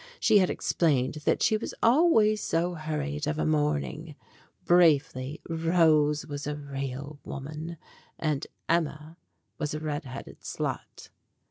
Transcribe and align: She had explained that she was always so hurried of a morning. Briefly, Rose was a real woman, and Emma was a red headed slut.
She 0.19 0.39
had 0.39 0.49
explained 0.49 1.19
that 1.25 1.43
she 1.43 1.57
was 1.57 1.75
always 1.83 2.41
so 2.41 2.73
hurried 2.73 3.27
of 3.27 3.37
a 3.37 3.45
morning. 3.45 4.15
Briefly, 4.65 5.39
Rose 5.47 6.25
was 6.25 6.47
a 6.47 6.55
real 6.55 7.19
woman, 7.23 7.77
and 8.17 8.47
Emma 8.67 9.17
was 9.59 9.75
a 9.75 9.79
red 9.79 10.05
headed 10.05 10.39
slut. 10.41 11.09